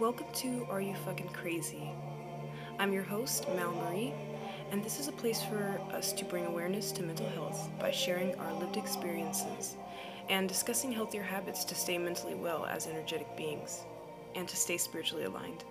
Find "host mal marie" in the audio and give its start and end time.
3.02-4.14